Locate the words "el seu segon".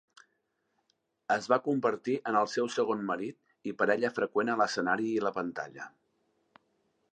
2.39-3.05